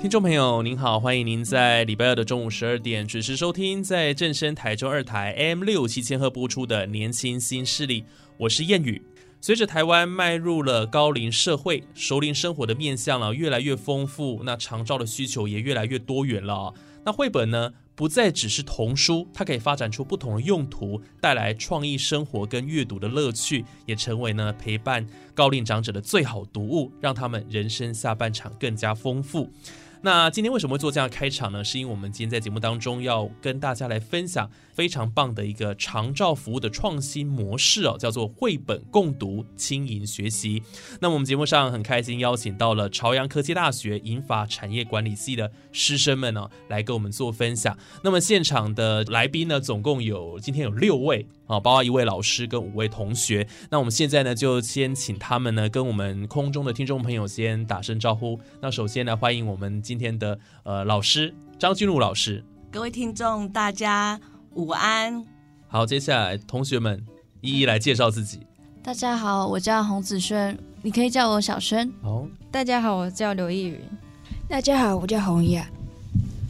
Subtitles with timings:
[0.00, 8.02] 听众朋友您好，欢迎您在礼拜二的中午十二点准时收听，在正声台中二台 M 六七千赫播出的《年轻新势力》，
[8.36, 9.02] 我是燕语。
[9.40, 16.72] 随着台湾迈入了高龄社会，熟龄生活的面向呢越来越丰富，那长照的需求也越来越多元了。
[17.04, 29.50] 那绘本呢，不再只是童书，它可以发展出不同的用途，带来创意生活跟阅读的乐趣，也成为呢陪伴高龄长者的最好读物，让他们人生下半场更加丰富。
[30.00, 31.64] 那今天为什么会做这样开场呢？
[31.64, 40.62] 是因为我们今天在节目当中要跟大家来分享非常棒的一个长照服务的创新模式哦，叫做绘本共读轻盈学习。
[41.00, 47.76] 那我们节目上很开心邀请到了朝阳科技大学银发产业管理系的师生们呢，来跟我们做分享。
[48.04, 53.44] 那么现场的来宾呢，总共有今天有六位啊，包括一位老师跟五位同学。
[53.70, 58.38] 那我们现在呢，就先请他们呢，跟我们空中的听众朋友先打声招呼。
[58.60, 62.44] 那首先呢，欢迎我们今天的呃老师张君儒老师。
[62.70, 64.20] 各位听众，大家
[64.54, 65.24] 午安。
[65.66, 67.02] 好，接下来同学们
[67.40, 68.46] 一一来介绍自己。
[68.82, 71.90] 大家好，我叫洪子轩，你可以叫我小轩。
[72.02, 73.80] 哦，大家好，我叫刘逸云。
[74.48, 75.66] 大家好，我叫洪雅。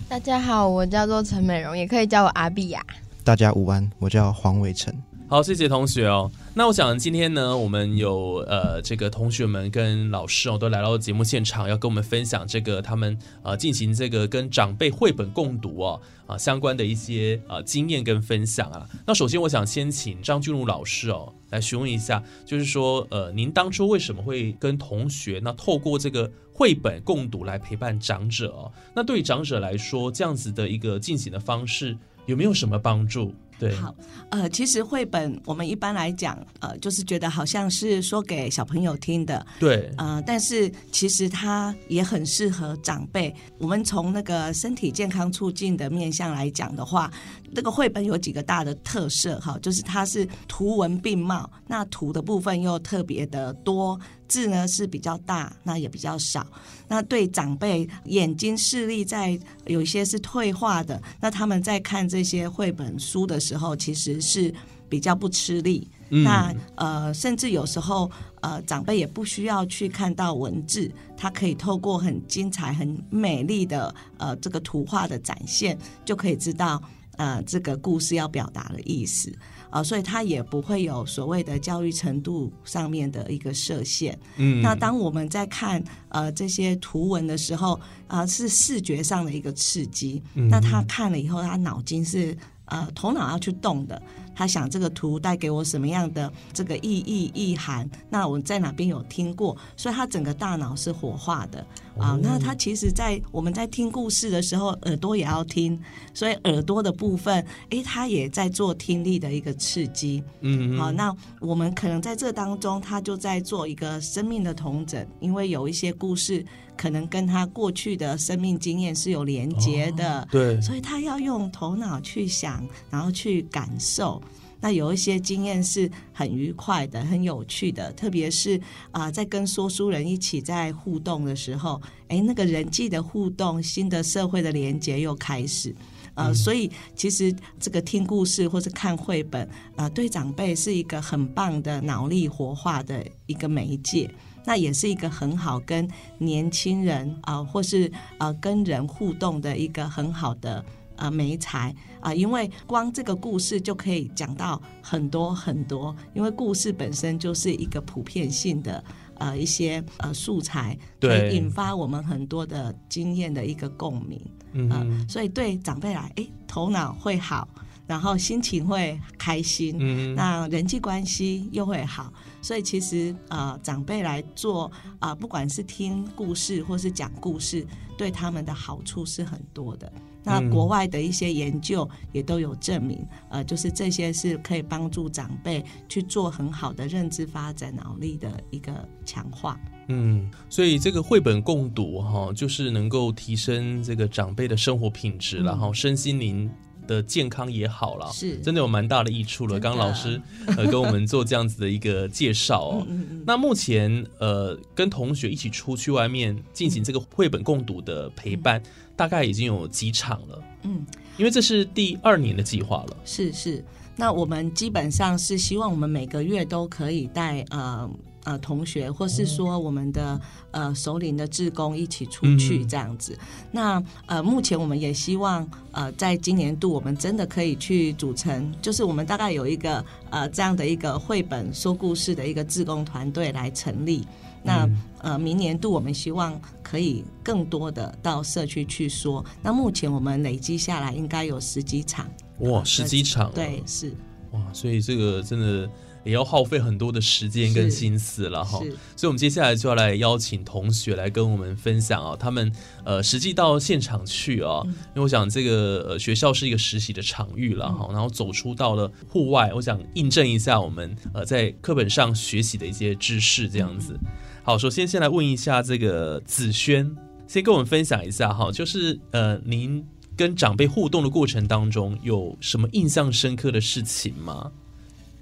[0.08, 2.84] 大家好，我叫做陈美容，也可以叫我阿碧雅。
[3.28, 4.90] 大家午安，我叫黄伟成。
[5.28, 6.32] 好，谢谢同学哦。
[6.54, 18.88] 那我想今天呢，我们有呃这个同学们跟老师哦都来到节目现场，要跟我们分享这个他们呃进行这个跟长辈绘本共读哦啊相关的一些呃经验跟分享啊。
[19.06, 28.72] 那首先我想先请张俊儒老师哦来询问一下，就是说呃您当初为什么会跟同学那透过这个绘本共读来陪伴长者哦？
[28.96, 31.94] 那对长者来说，这样子的一个进行的方式
[32.28, 33.34] 有没有什么帮助？
[33.58, 33.92] 对，好，
[34.30, 43.34] 呃，其实绘本我们一般来讲，呃，就是觉得好像是说给小朋友听的，对，呃，但是其实它也很适合长辈。
[43.58, 47.10] 我们从那个身体健康促进的面向来讲的话，
[47.52, 53.98] 这个绘本有几个大的特色，哈，就是它是图文并茂，那图的部分又特别的多。
[54.28, 56.46] 字呢是比较大，那也比较少。
[56.86, 64.54] 那对长辈眼睛视力在有一些是退化的，那他们在看这些绘本书的时候，其实是
[64.88, 65.88] 比较不吃力。
[66.10, 76.82] 那呃，甚至有时候呃，长辈也不需要去看到文字，他可以透过很精彩、很美丽的呃这个图画的展现，就可以知道
[77.18, 79.30] 呃这个故事要表达的意思。
[79.70, 84.18] 啊，所以他也不会有所谓的教育程度上面的一个设限。
[84.36, 90.22] 嗯，那当我们在看呃这些图文的时候，啊，是视觉上的一个刺激。
[90.34, 92.36] 嗯那他看了以后，他脑筋是
[92.66, 94.00] 呃头脑要去动的。
[94.38, 97.90] 他想这个图带给我什么样的这个意义意涵？
[98.08, 99.56] 那我在哪边有听过？
[99.76, 101.66] 所以他整个大脑是活化的
[101.98, 102.16] 啊。
[102.22, 105.76] 那他其实，在我们在听故事的时候，耳朵也要听，
[106.14, 110.22] 所以耳朵的部分，哎，他也在做听力的一个刺激。
[110.42, 120.28] 嗯，好，那我们可能在这当中，他就在做一个生命的同诊，因为有一些故事可能跟他过去的生命经验是有连接的。
[120.30, 124.22] 对，所以他要用头脑去想，然后去感受。
[124.60, 128.60] 那有一些经验是很愉快的、很有趣的，特别是
[128.90, 135.74] 啊，在跟说书人一起在互动的时候，哎，那个人际的互动、新的社会的连接又开始。
[136.14, 144.10] 呃，所以其实这个听故事或是看绘本，啊，对长辈是一个很棒的脑力活化的一个媒介，
[144.44, 145.88] 那也是一个很好跟
[146.18, 147.88] 年轻人啊，或是
[148.18, 150.64] 啊跟人互动的一个很好的。
[150.98, 151.74] 啊，媒材。
[152.00, 158.84] 啊，因为光这个故事就可以讲到很多很多，因为故事本身就是一个普遍性的
[159.16, 164.20] 呃一些呃素材，可以引发我们很多的经验的一个共鸣，
[164.52, 167.48] 嗯，所以对长辈来，哎，头脑会好，
[167.84, 172.12] 然后心情会开心，嗯那人际关系又会好。
[172.40, 174.70] 所以其实呃，长辈来做
[175.00, 177.66] 啊、不管是听故事或是讲故事，
[177.96, 179.92] 对他们的好处是很多的。
[180.28, 189.58] 那嗯国外的一些研究也都有证明，呃，就是这些是可以帮助长辈去做很好的认知发展、脑力的一个强化。
[189.88, 196.50] 嗯，所以这个绘本共读哈，就是能够提升这个长辈的生活品质然后身心灵
[196.88, 199.60] 的健康也好了，是真的有蛮大的益处了。
[199.60, 200.20] 刚刚老师
[200.56, 202.86] 呃跟我们做这样子的一个介绍哦。
[203.24, 208.60] 那目前呃跟同学一起出去外面进行这个绘本共读的陪伴，
[208.96, 210.42] 大概已经有几场了。
[210.62, 210.84] 嗯，
[211.18, 212.96] 因为这是第二年的计划了。
[213.04, 213.62] 是是，
[213.94, 217.88] 那我们基本上是希望我们每个月都可以带呃
[218.28, 220.20] 呃同学，或是说我们的
[220.50, 223.18] 呃首领的志工一起出去嗯这样子。
[223.50, 234.04] 那呃目前我们也希望呃在今年度我们真的可以去组成，就是我们大概有一个呃这样的一个绘本说故事的一个志工团队来成立。
[234.40, 239.24] 那、嗯呃，明年度我们希望可以更多的到社区去说。
[239.42, 242.08] 那目前我们累积下来应该有十几场，
[242.38, 243.92] 哇，十几场，对，是
[244.30, 245.68] 哇，所以这个真的
[246.04, 248.58] 也要耗费很多的时间跟心思了哈。
[248.58, 248.66] 所
[249.02, 252.52] 以，我们接下来就要来邀请同学来跟我们分享啊，他们
[252.84, 263.98] 呃实际到现场去啊，嗯因为我想这个呃学校是一个实习的场域了哈，然后走出到了户外，我想印证一下我们呃在课本上学习的一些知识这样子。
[264.42, 266.90] 好，首先先来问一下这个子轩，
[267.26, 269.84] 先跟我们分享一下哈，就是呃您
[270.16, 274.50] 跟长辈互动的过程当中有什么印象深刻的事情吗？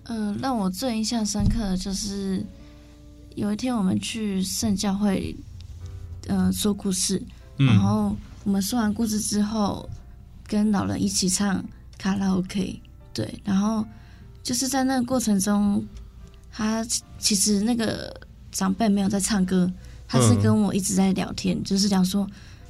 [0.08, 2.44] 嗯、让我最印象深刻的就是
[3.35, 5.35] 有一天我们去圣教会，
[6.29, 7.23] 呃，说故事，
[7.58, 7.67] 嗯。
[7.67, 9.88] 然后我们说完故事之后，
[10.47, 11.64] 跟老人一起唱
[11.99, 12.81] 卡拉 OK，
[13.12, 13.85] 对，然后
[14.43, 15.85] 就是在那个过程中，
[16.50, 18.14] 他其其实那个
[18.53, 19.70] 长辈没有在唱歌，
[20.06, 22.26] 他是嗯跟我一直在聊天，就是讲说，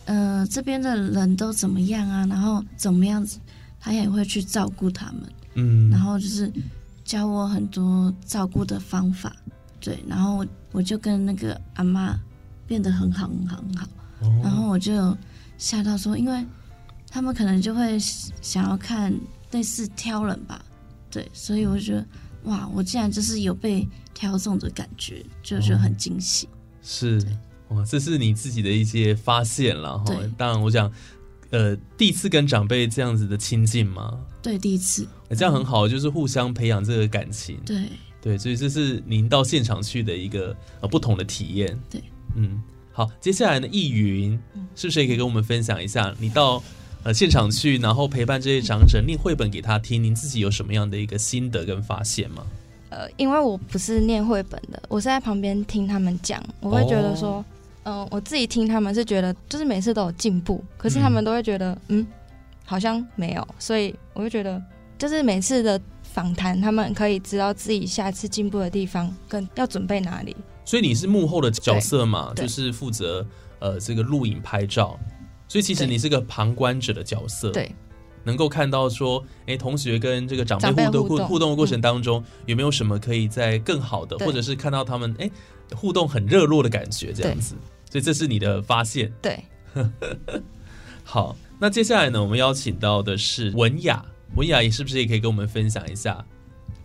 [0.06, 3.38] 呃，这边的人都怎么样啊，然后怎么样子，
[3.79, 5.23] 他也会去照顾他们，
[5.55, 5.91] 嗯。
[5.91, 6.50] 然后就是
[7.06, 9.35] 教我很多照顾的方法，
[9.81, 12.19] 对，然后我我就跟那个阿妈
[12.67, 13.88] 变得很好很好很好，
[14.43, 15.17] 然后我就
[15.56, 16.44] 吓到说，因为
[17.08, 19.14] 他们可能就会想要看
[19.53, 20.61] 类似挑人吧，
[21.08, 22.05] 对，所以我觉得
[22.44, 26.49] 哇，我竟然就是有被挑中的感觉，就觉得很惊喜。
[26.82, 27.25] 是。
[27.70, 30.05] 哇，这是你自己的一些发现了哈。
[30.05, 30.31] 对。
[30.38, 30.88] 当然，我想，
[31.50, 37.58] 呃，第一次跟长辈这样子的亲近吗，对，第一次，这样很好，就是互相培养这个感情。
[37.64, 37.82] 对
[38.20, 41.78] 对，所以这是您到现场去的一个呃不同的体验。
[41.88, 42.02] 对，
[42.34, 42.60] 嗯，
[42.93, 46.62] 好，接下来呢，易云嗯是不是也可以跟我们分享一下，你到
[47.04, 52.44] 呃现场去，然后陪伴这些长者念绘本给他听，您自己有什么样的一个心得跟发现吗？
[52.88, 57.44] 呃，因为我不是念绘本的，我是在旁边听他们讲，我会觉得说，
[57.88, 62.05] 嗯、我自己听他们是觉得，就是每次都有进步，可是他们都会觉得，嗯
[62.65, 64.61] 好像没有，所以我就觉得，
[64.99, 70.37] 就是每次的访谈，他们可以知道自己下次进步的地方跟要准备哪里。
[70.65, 73.25] 所以你是幕后的角色嘛，就是负责
[73.61, 74.99] 呃这个录影拍照，
[75.47, 77.73] 所以其实你是个旁观者的角色，对，
[78.25, 85.31] 能够看到说，哎，同学跟这个长辈互动互互动的过程当中，有没有什么可以在更好的，或者是看到他们哎
[85.73, 87.55] 互动很热络的感觉这样子，
[87.90, 89.12] 所以这是你的发现。
[89.23, 89.43] 对，
[91.05, 94.05] 好，那接下来呢，我们邀请到的是文雅，
[94.37, 96.25] 文雅也是不是也可以跟我们分享一下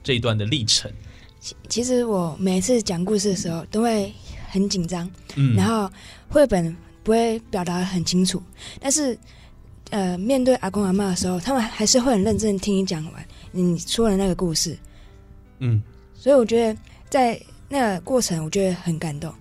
[0.03, 0.91] 这一段的历程？
[1.39, 4.13] 其其实我每次讲故事的时候都会
[4.49, 5.91] 很紧张，嗯然后
[6.29, 8.41] 绘本不会表达得很清楚，
[8.79, 9.17] 但是
[9.89, 14.77] 呃，面对阿公阿妈的时候，他们还是会很认真地听你讲完你说的那个故事，
[15.59, 15.81] 嗯，
[16.13, 16.79] 所以我觉得
[17.09, 19.33] 在那个过程，我觉得很感动。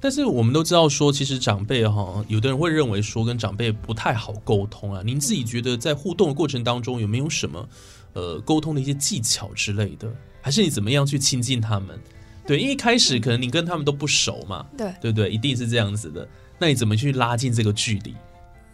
[0.00, 5.02] 但是我们都知道说，其实长辈哈，有的人会认为说跟长辈不太好沟通啊。
[5.04, 7.68] 您自己觉得在互动的过程当中，有没有什么
[8.14, 10.10] 呃沟通的一些技巧之类的？
[10.40, 12.00] 还是你怎么样去亲近他们？
[12.46, 15.30] 对，因为一开始可能你跟他们都不熟嘛，对对不对？
[15.30, 16.26] 一定是这样子的。
[16.58, 18.14] 那你怎么去拉近这个距离？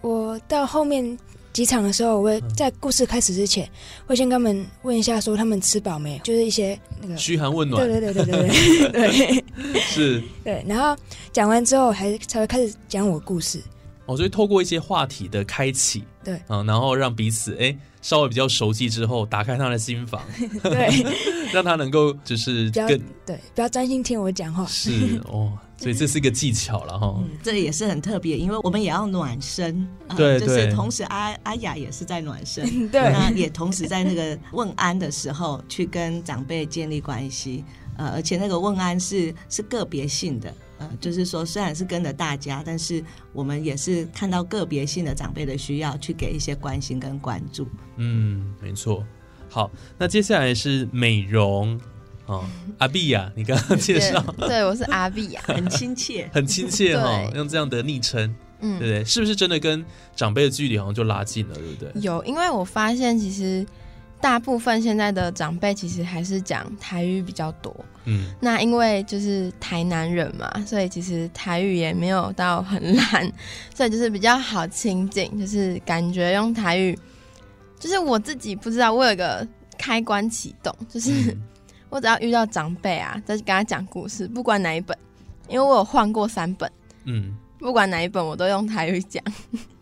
[0.02, 1.18] 我到后面
[1.56, 3.66] 几场的时候，我会在故事开始之前，
[4.06, 10.62] 会先跟他们问一下，说他们吃饱没有，就是一些那个嘘寒问暖，对对对对对对对是对。
[10.68, 10.94] 然后
[11.32, 13.58] 讲完之后，还才会开始讲我故事。
[14.04, 20.22] 哦，所以透过一些话题的开启，对啊，然后让彼此哎稍微比较熟悉之后，打开他的心房，
[20.62, 21.04] 对，
[21.54, 24.66] 让他能够就是不要更对，不要专心听我讲话。
[24.66, 27.22] 是哦，所以这是一个技巧了哈。
[27.42, 37.64] 这也是很特别，因为我们也要暖身，呃对就是同时阿阿雅也是在暖身， 对那也同时在那个问安的时候去跟长辈建立关系，
[37.96, 47.68] 呃，而且那个问安是是个别性的，呃，就是说虽然是跟着大家，但是我们也是看到个别性的长辈的需要，去给一些关心跟关注。
[47.96, 49.04] 嗯，没错。
[49.48, 51.78] 好，那接下来是美容
[52.26, 52.44] 哦，
[52.78, 59.04] 阿碧呀，你刚刚介绍对，对我是阿碧呀， 很亲切，很亲切哈、对用这样的昵称，嗯对不对？
[59.04, 62.02] 是不是真的跟长辈的距离好像就拉近了，对不对？
[62.02, 63.64] 有，因为我发现其实
[64.20, 67.74] 大部分现在的长辈其实还是讲台语比较多。
[68.06, 73.32] 嗯，那因为就是台南人嘛，所以其实台语也没有到很烂，
[73.74, 76.98] 所以就是比较好亲近，就是感觉用台语，
[77.78, 79.46] 就是我自己不知道，我有一个
[79.78, 81.42] 开关启动，就是、嗯
[81.88, 84.96] 我只要遇到长辈啊，再跟他讲故事，不管哪一本，
[85.48, 86.70] 因为我有换过三本，
[87.04, 89.22] 嗯，不管哪一本我都用台语讲，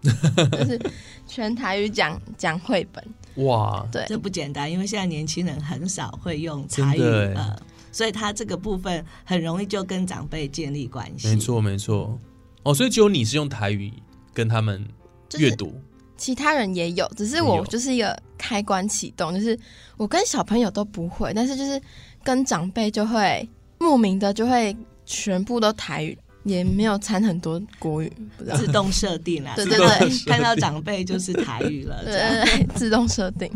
[0.02, 0.80] 就是
[1.26, 3.04] 全台语讲讲绘本。
[3.44, 7.56] 哇，对，这不简单，因为现在年轻人很少会用台语，呃，
[7.90, 11.28] 所以他这个部分很容易就跟长辈建立关系。
[11.28, 12.16] 没错没错。
[12.62, 13.92] 哦，所以只有你是用台语
[14.32, 14.86] 跟他们
[15.28, 15.80] 就是阅读，
[16.24, 19.58] 其他人也有，只是我就是一个开关启动，就是
[19.98, 21.78] 我跟小朋友都不会，但是就是
[22.22, 28.56] 跟长辈就会莫名的就会全部都台语，也没有掺很多国语，不知道。
[28.56, 30.18] 自动设定啦，对对对。
[30.24, 33.50] 看到长辈就是台语了，对对对，自动设定。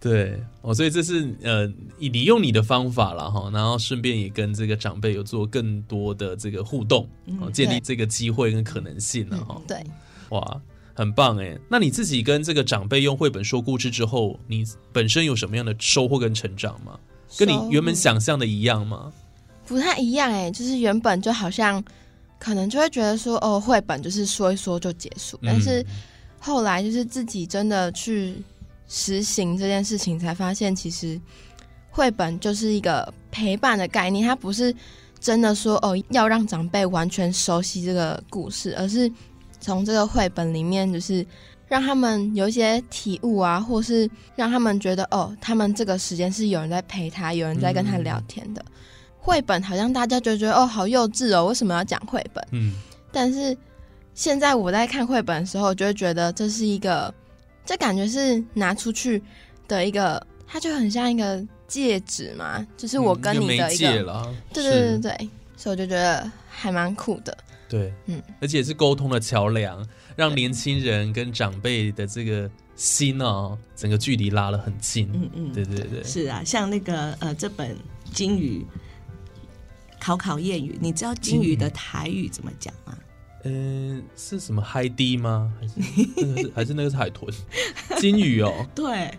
[0.00, 1.66] 对哦，所以这是呃，
[1.98, 7.06] 你你用你的方法了哈，然后顺便也跟这个长辈有做更多的这个互动，
[7.38, 9.60] 哦，建立这个机会跟可能性了哈。
[9.68, 9.84] 对，
[10.30, 10.62] 哇，
[10.94, 11.58] 很棒哎！
[11.68, 16.98] 那你自己跟这个长辈用绘本说故事之后，你本身有什么样的收获跟成长吗？
[17.36, 19.12] 跟你原本想象的一样吗？
[19.66, 21.82] 不太一样哎，就是原本就好像
[22.38, 25.86] 可能就会觉得说，哦，绘本就是说一说就结束，但是嗯
[26.38, 28.34] 后来就是自己真的去
[28.86, 31.20] 实行这件事情，才发现其实
[31.90, 34.72] 绘本就是一个陪伴的概念，它不是
[35.18, 39.10] 真的说哦要让长辈完全熟悉这个故事，而是
[39.64, 41.24] 从这个绘本里面就是。
[41.66, 48.62] 让他们有一些体悟啊，或是让他们觉得哦，他们这个时间是有人在陪他，有人在跟他聊天的。
[49.18, 52.46] 绘本好像大家就觉得哦，好幼稚哦，为什么要讲绘本？
[52.52, 52.74] 嗯，
[53.10, 53.56] 但是
[54.14, 57.12] 现在我在看绘本的时候，就会觉得这是一个，
[57.64, 59.20] 这感觉是拿出去
[59.66, 67.36] 的一个，它就很像一个戒指嘛，就是我跟你的一个，对对对对对，所以我就觉得还蛮酷的。
[67.74, 75.10] 对，嗯，而且是沟通的桥梁，让年轻人跟长辈的这个心哦，整个距离拉了很近。
[75.12, 77.76] 嗯嗯，对对对，是啊，像那个呃，这本
[78.12, 78.64] 金鱼
[79.98, 82.96] 考考谚语，你知道金鱼的台语怎么讲吗？
[83.42, 85.52] 嗯、是什么嗨低吗？
[85.60, 87.28] 还是 还是那个是海豚？
[87.98, 89.10] 金鱼哦，对，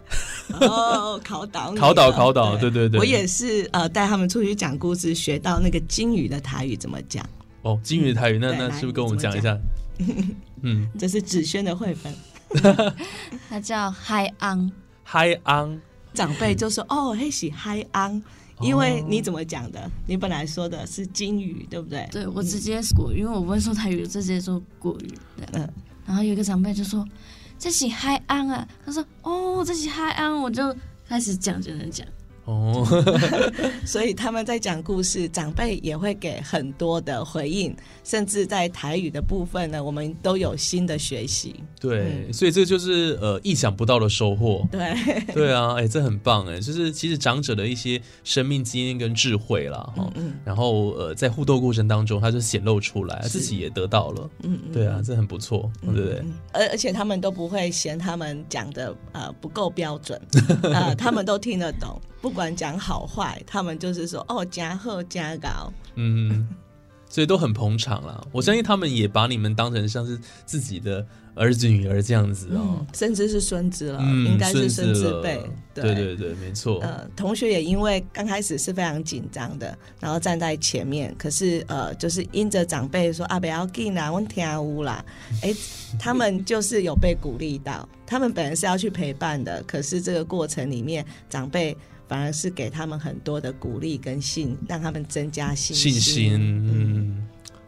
[0.61, 7.27] 哦，考倒考倒考倒，对对对，我也是呃，带他们出去讲故事，学到那个金鱼的台语怎么讲。
[7.65, 9.57] 哦，金鱼的台语，那那是不是跟我们讲一下？
[10.61, 12.13] 嗯，这是子轩的绘本，
[13.49, 14.71] 它叫嗨昂，
[15.03, 15.75] 嗨昂，
[16.13, 18.21] 长辈就说：“哦，嘿喜嗨昂。”
[18.61, 19.91] 因为你怎么讲的？
[20.05, 22.07] 你本来说的是金鱼，对不对？
[22.11, 25.07] 对我直接国语，因为我不会说台语，就直接说国语。
[25.35, 25.73] 对嗯，
[26.05, 27.03] 然后有一个长辈就说
[27.57, 30.73] ：“这是嗨昂啊！”他说：“哦，这是嗨昂。”我就
[31.07, 32.05] 开始讲，就能讲。
[32.45, 32.85] 哦，
[33.85, 41.55] 所以他们在讲故事，长辈也会给很多的回应，甚至在台语的部分呢，我们都有新的学习。
[41.79, 44.67] 对，所以这就是呃意想不到的收获。
[44.71, 44.95] 对，
[45.33, 54.71] 对啊，哎、这很棒哎，就是其实长者的一些生命经验跟智慧啦，哈、嗯然后呃在互动过程当中，他就显露出来，自己也得到了，嗯嗯。
[54.71, 56.23] 对啊，这很不错，对不对？
[56.51, 60.21] 而而且他们都不会嫌他们讲的呃不够标准，
[60.61, 66.49] 呃，他们都听得懂，不管讲好坏，他们就是说哦加贺加高，嗯，
[67.07, 68.27] 所以都很捧场了。
[68.31, 71.05] 我相信他们也把你们当成像是自己的
[71.35, 75.39] 儿子女儿这样子哦，嗯，甚至是孙子了，嗯，应该是孙孙子辈，
[75.75, 75.93] 对。
[75.93, 85.05] 对对，没错，呃，同学也因为刚开始是非常紧张的，然后站在前面，可是呃，就是因着长辈说啊，不要紧啦，我听无啦，
[85.43, 85.53] 哎，
[85.99, 97.27] 他们就是有被鼓励到，他们本来是要去陪伴的，可是这个过程里面，长辈反而是给他们很多的鼓励跟信，让他们增加信信心，嗯，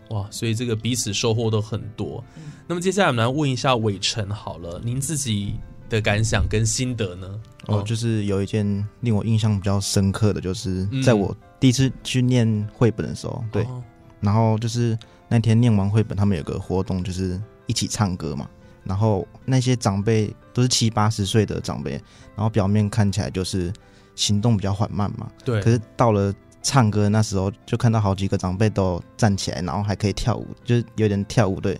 [0.10, 2.24] 哇，所以这个彼此收获都很多。
[2.68, 5.56] 那么接下来我们来问一下伟成好了，您自己
[5.90, 7.42] 的感想跟心得呢？
[7.68, 8.66] 哦，就是有一件
[9.02, 11.04] 令我印象比较深刻的，就是嗯。
[11.04, 13.84] 在我第一次去念绘本的时候，对，哦。
[14.22, 18.50] 然后就是那天念完绘本，他们有个活动，就是一起唱歌嘛。
[18.84, 21.92] 然后那些长辈都是七八十岁的长辈，
[22.36, 23.72] 然后表面看起来就是
[24.18, 25.32] 行动比较缓慢嘛。
[25.46, 31.80] 对可是到了唱歌那时候，就看到好几个长辈都站起来，然后还可以跳舞，就是有点跳舞对，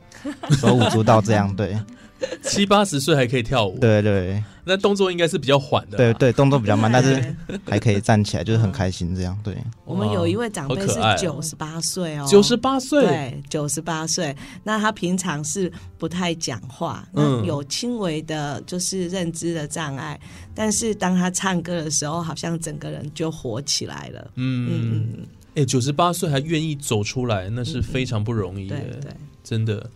[0.52, 1.78] 手舞足蹈这样对。
[2.44, 4.44] 七八十岁还可以跳舞，对对。
[4.70, 5.98] 那动作应该是比较缓的。
[5.98, 9.38] 对对，动作比较慢，但是 还可以站起来，就是很开心这样。
[9.42, 9.56] 对，
[9.86, 14.36] 我们有一位长辈是九十八岁哦，九十八岁，对，九十八岁。
[14.66, 17.40] 那他平常是不太讲话，嗯。
[17.40, 20.20] 那有轻微的就是认知的障碍，
[20.54, 24.32] 但是当他唱歌的时候，好像整个人就活起来了。
[24.36, 24.68] 嗯。
[24.70, 29.12] 嗯，嗯，哎，九十八岁还愿意走出来，那是非常不容易对的，对，
[29.48, 29.90] 真的。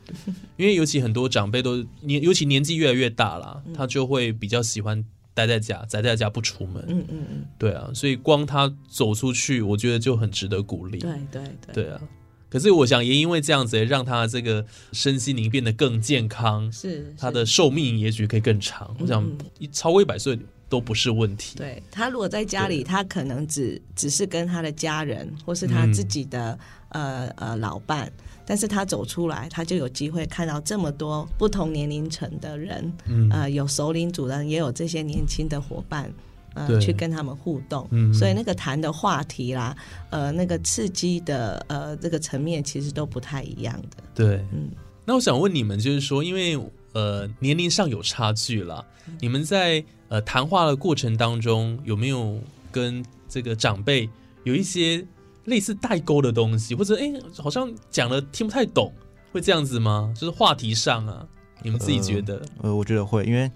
[0.55, 5.03] 因为尤其很多长辈都年，尤其年纪越来越大啦，他就会比较喜欢
[5.33, 6.81] 待在家，宅在家不出门。
[6.87, 10.99] 嗯嗯嗯，对啊，所以光他走出去，我觉得就很值得鼓励。
[10.99, 11.99] 对对对，对啊。
[12.49, 18.95] 可是我想也因为这样子，也让他这个身心灵变得更健康，是他的寿命也许可以更长。
[18.99, 19.29] 我想
[19.71, 21.57] 超过一百岁都不是问题。
[21.57, 26.59] 对他如果在家里，他可能只只是跟他的家人或是他嗯自己的、
[26.91, 28.11] 呃呃老伴，
[28.45, 33.29] 但是他走出来，他就有机会看到这么多不同年龄层的人，嗯。
[33.29, 36.11] 呃，有首领主人，也有这些年轻的伙伴。
[36.53, 39.73] 呃，去跟他们互动，嗯所以那个谈的话题啦，
[40.09, 44.03] 呃，那个刺激的呃这个层面其实都不太一样的。
[44.13, 44.69] 对，嗯。
[45.05, 46.59] 那我想问你们，就是说，因为
[46.91, 49.17] 呃年龄上有差距了，嗯。
[49.21, 52.37] 你们在呃谈话的过程当中，有没有
[52.69, 54.09] 跟这个长辈
[54.43, 55.01] 有一些
[55.45, 58.93] 类似代沟的东西，或者哎好像讲了听不太懂，
[59.31, 60.13] 会这样子吗？
[60.15, 61.25] 就是话题上啊，
[61.63, 62.41] 你们自己觉得？
[62.61, 63.49] 呃，我觉得会，因为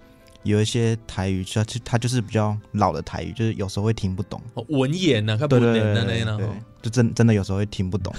[0.43, 4.41] 有一些台语，它就它就是比较老的台语，就是有时候会听不懂。
[4.53, 6.49] 哦文言呢、啊，看不对对能那对对对那呢？，
[6.81, 8.13] 就真真的有时候会听不懂。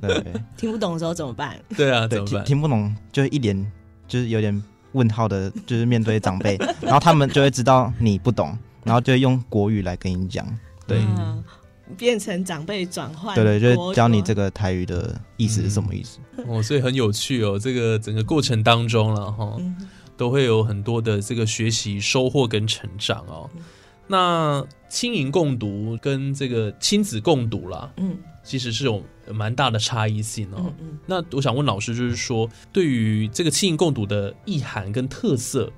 [0.00, 1.58] 对 对听不懂的时候怎么办？
[1.76, 2.44] 对啊，怎对，么办？
[2.44, 3.72] 听听不懂，就是一脸
[4.06, 4.62] 就是有点
[4.92, 10.46] 问号的，就是面对长辈， 然后他们就会知道你不懂，然后就会用国语来跟你讲。
[10.86, 11.44] 对嗯
[11.96, 16.18] 变成长辈转换，对对，就是教你这个台语的意思是什么意思。
[16.46, 19.56] 哦，所以很有趣哦，这个整个过程当中了哈。
[19.58, 19.76] 嗯
[20.18, 23.48] 都会有很多的这个学习收获跟成长哦。
[24.08, 29.00] 那亲盈共读跟这个亲子共读啦，嗯其实是有
[29.32, 30.56] 蛮大的差异性哦。
[30.58, 35.72] 嗯嗯那我想问老师，就是说对于这个亲盈共读的意涵跟特色，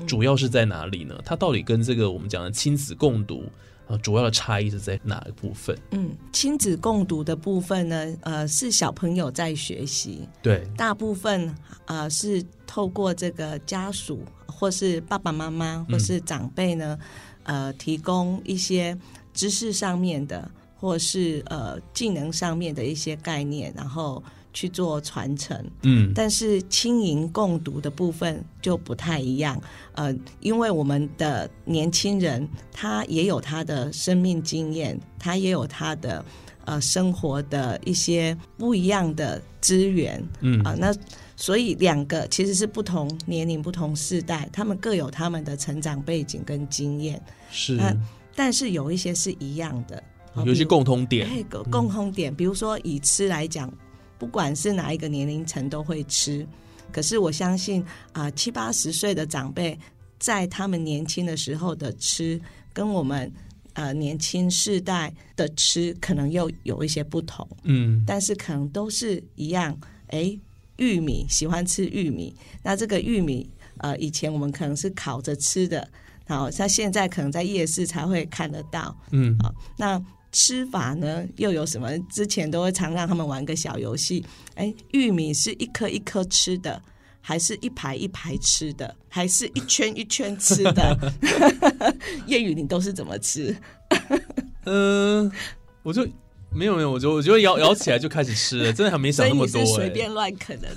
[0.00, 1.14] 嗯主要是在哪里呢？
[1.24, 3.44] 它到底跟这个我们讲的亲子共读
[3.86, 5.76] 啊，主要的差异是在哪个部分？
[5.90, 11.54] 嗯，亲子共读的部分呢，呃，是小朋友在学习，对，大部分
[11.86, 16.98] 呃是透过这个家属或是爸爸妈妈或是长辈呢，
[17.42, 18.96] 呃，提供一些
[19.34, 20.50] 知识上面的
[20.84, 25.58] 或是呃技能上面的一些概念，然后去做传承。
[25.82, 29.58] 嗯，但是轻盈共读的部分就不太一样，
[29.94, 36.22] 呃，因为我们的年轻人他也有他的生命经验，他也有他的
[36.66, 40.60] 呃生活的一些不一样的资源，嗯。
[40.64, 40.94] 啊、那
[41.34, 47.18] 所以两个其实是不同年龄、不同世代，他们各有他们的成长背景跟经验，
[47.50, 47.72] 是。
[47.72, 47.96] 那
[48.36, 50.02] 但是有一些是一样的，啊
[50.44, 51.28] 有些共通点。
[51.28, 53.72] 哎，共共同点，比如说以吃来讲，
[54.18, 56.46] 不管是哪一个年龄层都会吃。
[56.92, 59.78] 可是我相信啊、七八十岁的长辈
[60.18, 62.40] 在他们年轻的时候的吃，
[62.72, 63.32] 跟我们
[63.72, 69.76] 呃年轻世代的吃可能又有一些不同，嗯，但是可能都是一样。
[70.08, 70.38] 哎，
[70.76, 75.88] 玉米喜欢吃玉米，那这个玉米呃，以前我们可能是烤着吃的，
[76.28, 78.96] 好，像现在可能在夜市才会看得到。
[79.10, 80.00] 嗯，好，那
[80.34, 81.96] 吃法呢又有什么？
[82.10, 86.82] 之前都会常让他们玩个小游戏，哎，玉米是一颗一颗吃的，
[87.20, 91.12] 还是一排一排吃的，还是一圈一圈吃的？
[92.26, 93.56] 谚语你都是怎么吃？
[94.66, 95.30] 嗯、
[95.84, 96.04] 我就
[96.50, 100.68] 没有没有，我就我觉得摇摇起来就开始吃了， 真的还没想那么多、随便乱啃的，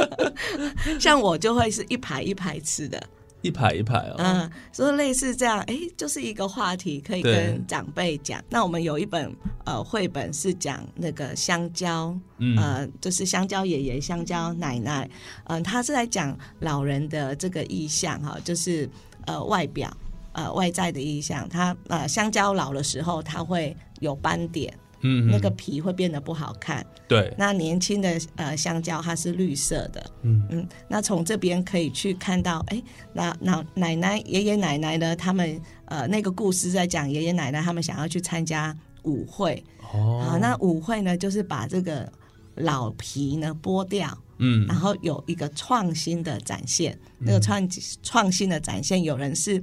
[1.00, 3.02] 像我就会是一排一排吃的。
[3.42, 4.14] 一排一排哦。
[4.18, 8.42] 嗯，所以类似这样，哎，就是一个话题可以跟长辈讲。
[8.50, 15.08] 那我们有一本呃绘本是讲那个香蕉，嗯呃，就是香蕉爷爷、香蕉奶奶，
[15.44, 18.88] 嗯、他是在讲老人的这个意象哈，就是
[19.26, 19.96] 呃外表
[20.32, 21.48] 呃外在的意象。
[21.48, 26.84] 他呃香蕉老的时候，他会有斑点，嗯，那个皮会变得不好看。
[27.06, 32.82] 对，那年轻的呃香蕉它是绿色的，嗯嗯，那从这边可以去看到，哎，
[33.12, 35.16] 那那奶奶、爷爷奶奶呢？
[35.16, 39.62] 他们呃那个故事在讲爷爷奶奶他们想要去参加舞会。
[39.92, 42.10] 哦，好，那舞会呢，就是把这个
[42.56, 46.98] 老皮呢剥掉，嗯然后有一个创新的展现。
[47.18, 47.66] 那个创
[48.02, 49.62] 创新的展现，有人是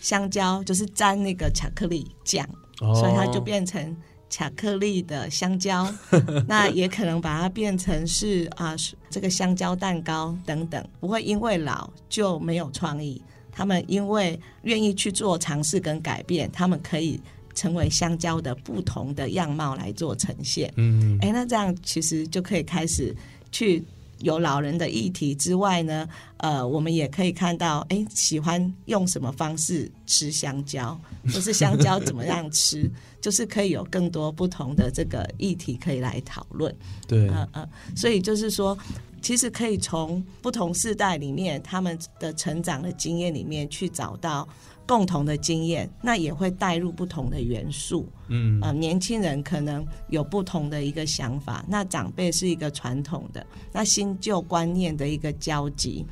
[0.00, 2.48] 香蕉，就是沾那个巧克力酱，
[2.80, 3.96] 哦所以它就变成
[4.28, 5.92] 巧克力的香蕉。
[6.48, 13.20] 那也可能把它变成是啊、是这个香蕉蛋糕等等，不会因为老就没有创意。
[13.50, 17.18] 他们因为愿意去做尝试跟改变，他们可以
[17.54, 20.70] 成为香蕉的不同的样貌来做呈现。
[20.76, 23.16] 嗯哎，那这样其实就可以开始
[23.50, 23.82] 去
[24.20, 30.98] 有老人的议题之外呢，呃，我们也可以看到，哎，喜欢用什么方式吃香蕉，
[31.32, 36.74] 或是香蕉怎么样吃， 就是可以有更多不同的这个议题可以来讨论。
[37.06, 38.76] 对，呃呃，所以就是说，
[39.20, 44.48] 其实可以从不同世代里面他们的成长的经验里面去找到
[44.86, 48.08] 共同的经验，那也会带入不同的元素。
[48.28, 56.06] 嗯呃，年轻人可能有不同的一个想法，那长辈是一个传统的，那新旧观念的一个交集。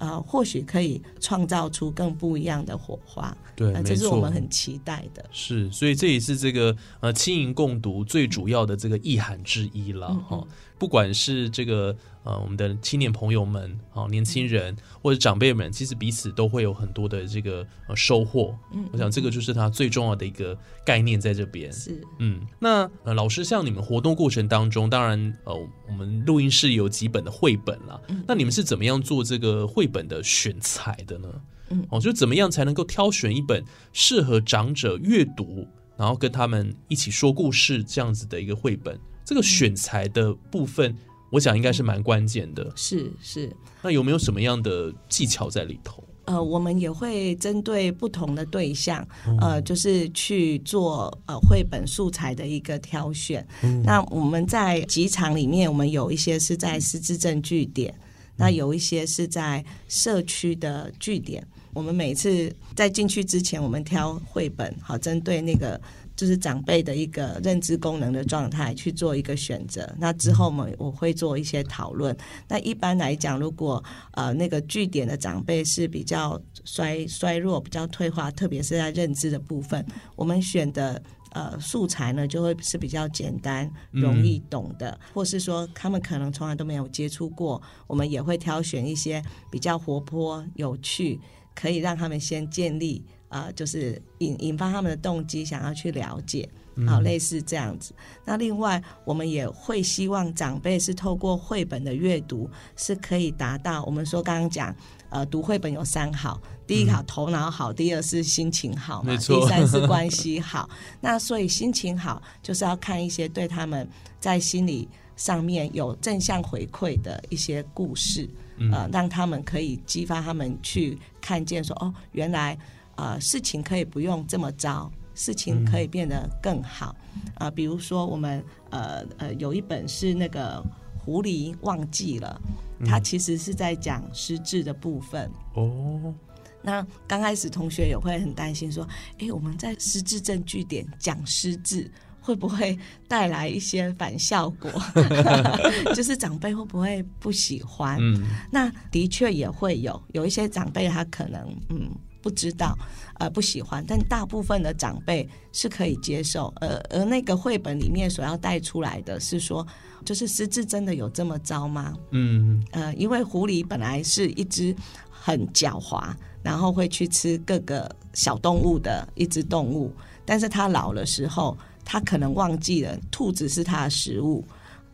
[0.00, 5.24] 呃，或许可以创造出更不一样的火花，对，这是我错们很期待的。
[5.32, 10.46] 是，所以这也是这个呃轻盈共读最主要的这个意涵之一了嗯哈、
[10.78, 18.56] 不管是这个呃我们的青年朋友们啊、年轻人或者长辈们，其实彼此都会有很多的这个呃收获。
[18.72, 21.72] 嗯我想这个就是它最重要的一个概念在这边。
[21.72, 25.54] 是嗯，那呃，老师，像你们活动过程当中，当然呃，
[25.88, 31.28] 我们录音室有几本的绘本啦，嗯那你们是怎么样做这个绘本的选材的呢？
[31.70, 33.62] 嗯哦，就怎么样才能够挑选一本
[33.92, 35.66] 适合长者阅读，
[35.98, 38.98] 然后跟他们一起说故事这样子的一个绘本？
[39.28, 40.96] 这个选材的部分，
[41.30, 42.72] 我想应该是蛮关键的。
[42.74, 46.02] 是是，那有没有什么样的技巧在里头？
[46.24, 53.46] 呃，我们也会针对不同的对象，嗯呃，就是去做呃绘本素材的一个挑选。
[53.62, 57.94] 嗯那我们在集场里面，我们有一些是在失智症据点，
[58.34, 61.46] 那有一些是在社区的据点。
[61.74, 65.78] 我们每次在进去之前，我们挑绘本，好针对那个
[66.18, 69.88] 就是长辈的一个认知功能的状态去做一个选择。
[69.98, 72.14] 那之后我们我会做一些讨论。
[72.48, 81.00] 那一般来讲，如果呃那个据点的长辈是比较衰衰弱、比较退化，特别是在认知的部分，我们选的。
[81.32, 91.20] 呃，素材呢就会是比较简单、容易懂的，或是说他们可能从来都没有接触过，我们也会挑选一些比较活泼、有趣，
[91.54, 96.48] 可以让他们先建立呃，就是引引发他们的动机，想要去了解。
[96.86, 97.92] 好，类似这样子。
[98.24, 104.72] 那另外，我们也会希望长辈是透过绘本的阅读，是可以达到我们说刚刚讲，
[105.10, 110.70] 呃，读绘本有三好，第一好头脑好，第二是心情好嘛，第三是 关系好。
[111.00, 113.88] 那所以心情好，就是要看一些对他们
[114.20, 118.30] 在心理上面有正向回馈的一些故事，
[118.70, 122.56] 呃，让他们可以激发他们去看见说，哦，原来
[122.98, 124.90] 呃事情可以不用这么糟。
[125.14, 126.94] 事情可以变得更好
[127.34, 130.64] 啊、比如说我们呃呃有一本是那个
[130.96, 132.40] 狐狸忘记了，
[132.86, 135.28] 它其实是在讲失智的部分。
[135.54, 136.14] 哦，
[136.62, 138.86] 那刚开始同学也会很担心说，
[139.18, 141.90] 诶，我们在失智证据点讲失智。
[142.20, 144.70] 会不会带来一些反效果？
[145.96, 147.96] 就是长辈会不会不喜欢？
[147.98, 152.76] 嗯，那的确也会有，有一些长辈他可能嗯不知道，
[153.18, 156.52] 呃不喜欢，但大部分的长辈是可以接受。
[156.60, 159.66] 而而那个绘本里面所要带出来的是说，
[160.04, 161.94] 就是失智真的有这么糟吗？
[162.10, 164.74] 嗯，呃，因为狐狸本来是一只
[165.10, 169.92] 很狡猾，然后会去吃各个小动物的一只动物，
[170.24, 174.44] 但是它老了时候，它可能忘记了兔子是它的食物。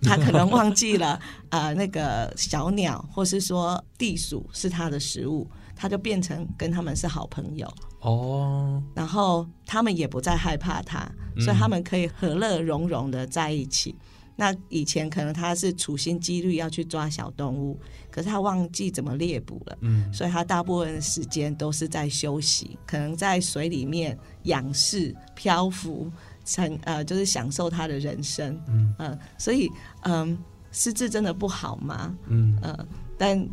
[0.05, 5.49] 它可能忘记了，呃，那个小鸟，或是说地鼠是它的食物，
[5.85, 7.71] 它就变成跟他们是好朋友，
[8.01, 11.07] 哦，然后他们也不再害怕他，
[11.39, 13.95] 所以他们可以和乐融融的在一起。
[14.35, 17.79] 那以前可能他是处心积虑要去抓小动物，
[18.11, 26.11] 可是他忘记怎么猎捕了，嗯，所以他大部分的时间都是在休息，可能在水里面仰视、漂浮，
[26.47, 28.95] 成呃就是享受他的人生，嗯。
[28.99, 29.71] 呃，所以
[30.05, 30.39] 嗯、
[30.73, 32.17] 失智真的不好吗？
[32.27, 32.59] 嗯。
[32.63, 32.75] 呃，
[33.19, 33.47] 但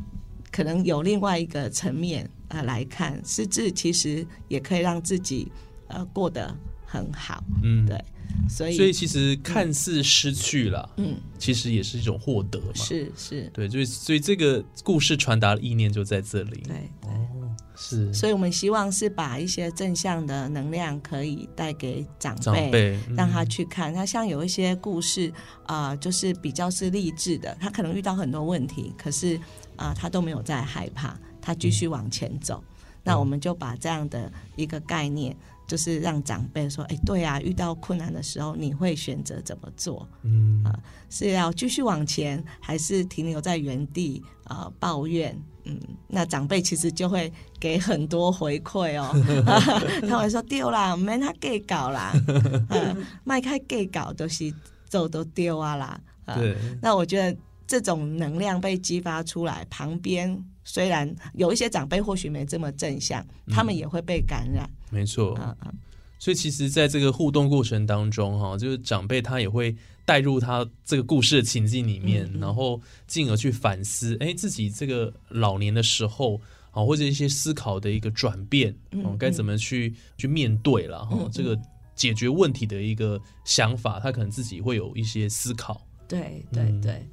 [0.52, 5.52] 可能有另外一个层面呃来看，失智其实也可以让自己
[5.88, 6.54] 呃过得
[6.86, 8.04] 很好，嗯，对，
[8.50, 12.74] 所以所以其实看似失去了，嗯其实也是一种获得嘛。
[12.76, 16.62] 是是，对，所以所以这个故事传达的意念就在这里。
[16.68, 17.10] 对对。
[17.10, 23.92] 哦，是，所以我们希望是把一些正向的能量可以带给长辈，长辈嗯让他去看。
[23.94, 25.32] 他像有一些故事
[25.66, 29.40] 啊、就是比较是励志的，他可能遇到很多问题，可是
[29.82, 32.63] 啊、他都没有再害怕，他继续往前走。
[33.04, 35.36] 那我们就把这样的一个概念，
[35.67, 40.08] 就是让长辈说：“哎，对啊，遇到困难的时候，你会选择怎么做？
[40.22, 45.36] 嗯啊，是要继续往前，还是停留在原地啊、呃抱怨？
[45.63, 49.10] 嗯，那长辈其实就会给很多回馈哦，
[50.08, 52.13] 他会说丢啦，没他 gay 搞啦，
[52.70, 54.54] 呃迈开 gay 搞都是
[54.88, 56.00] 走都丢啊啦。
[56.26, 57.36] 啊对，那我觉得
[57.72, 64.70] 这种能量被激发出来，旁边虽然有一些长辈或许没这么正向，他们也会被感染。
[64.90, 65.36] 没错。
[65.36, 65.72] 啊啊，
[66.20, 81.58] 所以其实，在这个互动过程当中，哈，就是长辈他也会带入他这个故事的情境里面，嗯然后进而去反思，哎，自己这个老年的时候，啊，或者一些思考的一个转变，哦嗯，该怎么去去面对了，哈嗯，这个
[81.96, 85.82] 解决问题的一个想法，他可能自己会有一些思考。
[86.08, 87.08] 对对嗯对，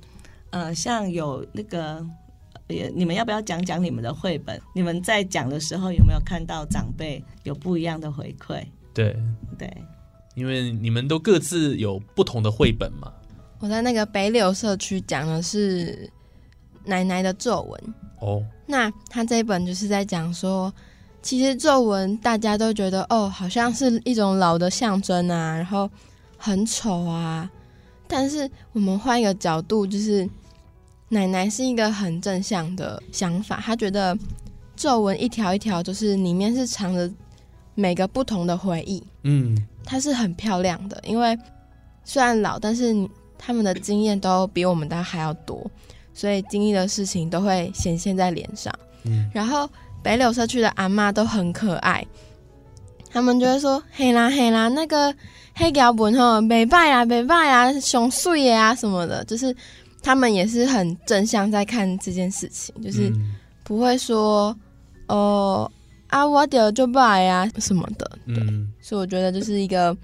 [0.51, 2.05] 呃，像有那个。
[2.71, 4.61] 也，你们要不要讲讲你们的绘本？
[4.75, 8.63] 你们在讲的时候有没有看到长辈有不一样的回馈？
[8.93, 9.17] 对，
[9.59, 9.75] 对，
[10.35, 13.11] 因为你们都各自有不同的绘本嘛。
[13.61, 16.11] 我在那个北柳社区讲的是
[16.85, 17.95] 奶奶的皱纹。
[18.21, 20.71] 哦，那他这一本就是在讲说，
[21.23, 25.89] 其实皱纹大家都觉得哦，好像是一种老的象征啊，然后
[26.37, 27.51] 很丑啊。
[28.09, 30.29] 但是我们换一个角度，就是
[31.11, 34.17] 奶奶是一个很正向的想法，她觉得
[34.75, 37.11] 皱纹一条一条，就是里面是藏着
[37.75, 39.03] 每个不同的回忆。
[39.25, 41.39] 嗯，它是很漂亮的，因为
[42.05, 42.95] 虽然老，但是
[43.37, 45.71] 他们的经验都比我们的还要多，
[46.15, 48.73] 所以经历的事情都会显现在脸上。
[49.05, 49.69] 嗯然后
[50.03, 52.07] 北柳社区的阿妈都很可爱，
[53.11, 55.15] 他们就会说：“嘿啦嘿啦，那个
[55.59, 59.55] 黑胶本吼，美拜啊美拜啊，熊碎耶啊什么的，就是
[60.01, 63.35] 他们也是很正向在看这件事情，就是嗯。
[63.65, 64.57] 不会说
[65.09, 65.71] 哦
[66.07, 69.95] 啊我丢就拜啊什么的，嗯，所以我觉得就是一个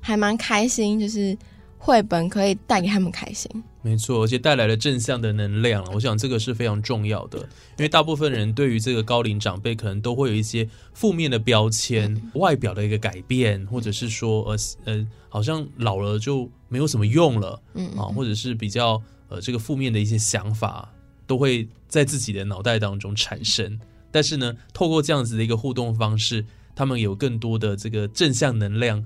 [0.00, 1.38] 还蛮开心，就是
[1.78, 3.48] 绘本可以带给他们开心。
[3.84, 7.38] 没错，而且带来了正向的能量，我想这个是非常重要的。
[7.40, 20.88] 因为大部分人对于这个高龄长辈，可能都会有一些负面的标签，外表的一个改变，或者是说，呃呃，好像老了就没有什么用了，嗯啊，或者是比较呃这个负面的一些想法，
[21.26, 23.80] 都会在自己的脑袋当中产生。
[24.12, 26.44] 但是呢，透过这样子的一个互动方式，
[26.76, 29.04] 他们有更多的这个正向能量，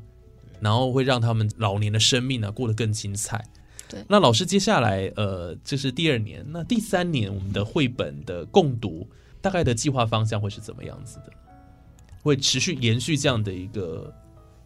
[0.61, 3.43] 然后会让他们老年的生命呢、过得更精彩。
[3.89, 9.07] 对那老师接下来呃，这是第二年，那第三年我们的绘本的共读
[9.41, 11.33] 大概的计划方向会是怎么样子的？
[12.23, 14.13] 会持续延续这样的一个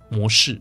[0.09, 0.61] 模式？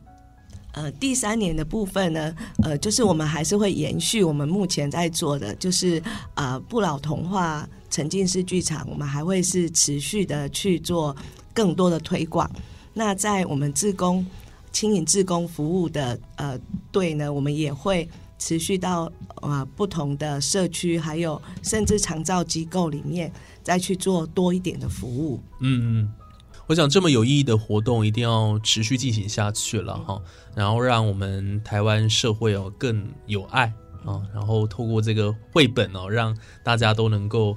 [0.74, 6.02] 呃，第三年的部分呢，呃，就是我们还是会延续我们目前在做的，就是
[6.36, 11.15] 呃不老童话沉浸式剧场，我们还会是持续的去做
[11.54, 12.50] 更多的推广。
[12.93, 14.26] 那在我们自工
[14.72, 16.60] 轻盈自工服务的呃
[16.91, 18.08] 队呢，我们也会
[18.39, 25.39] 持续到啊不同的社区，还有甚至长照机构里面，再去做多一点的服务。
[25.60, 26.13] 嗯嗯，
[26.65, 30.19] 我想这么有意义的活动一定要持续进行下去了哈，
[30.56, 33.71] 然后让我们台湾社会哦更有爱
[34.06, 37.56] 啊，然后透过这个绘本哦，让大家都能够。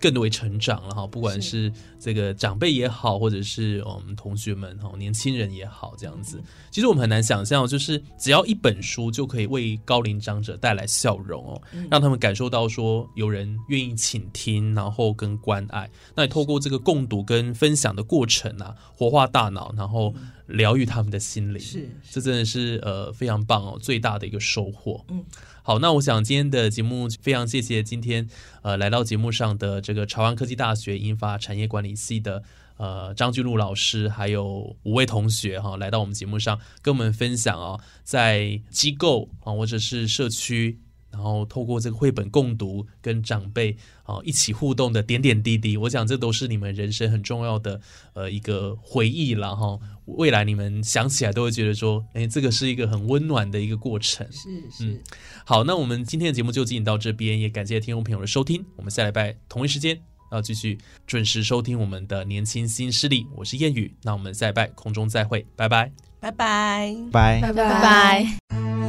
[0.00, 1.72] 更为成长了哈，不管是。
[2.00, 15.90] 这个长辈也好，或者是我们同学们哈，年轻人也好，这样子，其实我们很难想象，就是只要一本书就可以为高龄长者带来笑容哦，让他们感受到说有人愿意倾听，然后跟关爱。
[16.14, 20.14] 那你透过这个共读跟分享的过程啊，活化大脑，然后
[20.48, 25.04] 疗愈他们的心灵，是这真的是呃非常棒哦，最大的一个收获。
[25.08, 25.24] 嗯，
[25.62, 28.28] 好，那我想今天的节目非常谢谢今天
[28.62, 32.42] 呃来到节目上的这个潮湾科技大学英法产业管理系的。
[32.78, 40.78] 呃，张俊禄老师还有五位同学哈，来到我们节目上跟我们分享啊，在机构啊或者是社区，
[41.10, 47.80] 然后透过这个绘本共读，跟长辈啊一起互动的点点滴滴，我想这都是你们人生很重要的
[48.14, 49.78] 呃一个回忆了哈。
[50.04, 54.26] 未来你们想起来都会觉得说，哎，这个是一个很温暖的一个过程。
[54.32, 55.02] 是嗯是，
[55.44, 58.64] 好，那我们今天的节目就进行到这边，也感谢听众朋友的收听。
[58.76, 60.00] 我们下礼拜同一时间
[60.32, 63.94] 要继续准时收听我们的年轻新势力，我是谚语。
[64.02, 65.92] 那我们下礼拜空中再会，拜拜。
[66.20, 66.94] 拜拜。
[67.12, 67.40] 拜。
[67.40, 68.87] 拜拜。